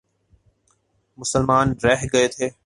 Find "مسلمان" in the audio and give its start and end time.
1.17-1.67